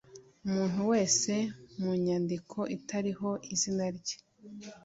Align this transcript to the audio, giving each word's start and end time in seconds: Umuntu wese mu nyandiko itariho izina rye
Umuntu 0.45 0.79
wese 0.91 1.33
mu 1.79 1.91
nyandiko 2.03 2.59
itariho 2.77 3.29
izina 3.53 3.85
rye 3.97 4.15